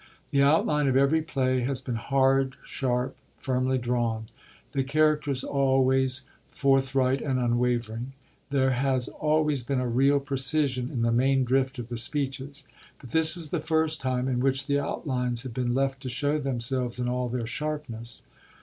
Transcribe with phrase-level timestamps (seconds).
[0.31, 4.25] The outline of every play has been hard, sharp, firmly drawn;
[4.71, 8.13] the characters always forthright and unwavering;
[8.49, 12.67] there has always been a real precision in the main drift of the speeches;
[12.97, 16.39] but this is the first time in which the outlines have been left to show
[16.39, 18.23] themselves in all their sharpness.